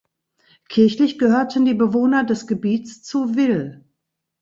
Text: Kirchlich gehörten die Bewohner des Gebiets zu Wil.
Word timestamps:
Kirchlich 0.67 1.19
gehörten 1.19 1.63
die 1.65 1.75
Bewohner 1.75 2.23
des 2.23 2.47
Gebiets 2.47 3.03
zu 3.03 3.35
Wil. 3.35 3.85